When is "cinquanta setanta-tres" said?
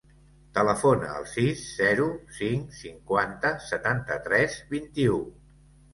2.79-4.57